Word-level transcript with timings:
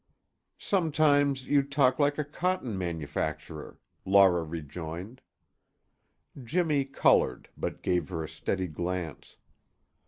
"Sometimes 0.57 1.45
you 1.45 1.61
talk 1.61 1.99
like 1.99 2.17
a 2.17 2.23
cotton 2.25 2.75
manufacturer," 2.75 3.77
Laura 4.03 4.43
rejoined. 4.43 5.21
Jimmy 6.43 6.85
colored 6.85 7.49
but 7.55 7.83
gave 7.83 8.09
her 8.09 8.23
a 8.23 8.27
steady 8.27 8.65
glance. 8.65 9.35